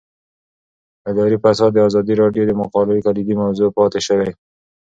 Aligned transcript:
اداري 1.11 1.37
فساد 1.43 1.71
د 1.73 1.79
ازادي 1.87 2.13
راډیو 2.21 2.43
د 2.47 2.51
مقالو 2.61 3.03
کلیدي 3.05 3.35
موضوع 3.41 3.69
پاتې 3.77 3.99
شوی. 4.07 4.31